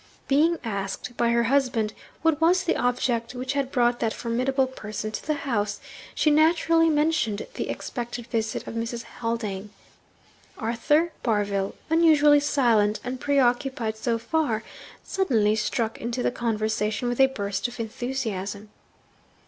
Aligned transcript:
Being 0.27 0.57
asked 0.63 1.15
by 1.15 1.29
her 1.29 1.43
husband 1.43 1.93
what 2.23 2.41
was 2.41 2.63
the 2.63 2.75
object 2.75 3.35
which 3.35 3.53
had 3.53 3.71
brought 3.71 3.99
that 3.99 4.15
formidable 4.15 4.65
person 4.65 5.11
to 5.11 5.23
the 5.27 5.35
house, 5.35 5.79
she 6.15 6.31
naturally 6.31 6.89
mentioned 6.89 7.45
the 7.53 7.69
expected 7.69 8.25
visit 8.25 8.65
of 8.65 8.75
Miss 8.75 9.03
Haldane. 9.19 9.69
Arthur 10.57 11.11
Barville, 11.21 11.75
unusually 11.91 12.39
silent 12.39 12.99
and 13.03 13.19
pre 13.21 13.37
occupied 13.37 13.95
so 13.95 14.17
far, 14.17 14.63
suddenly 15.03 15.55
struck 15.55 15.99
into 16.01 16.23
the 16.23 16.31
conversation 16.31 17.07
with 17.07 17.19
a 17.21 17.27
burst 17.27 17.67
of 17.67 17.79
enthusiasm. 17.79 18.71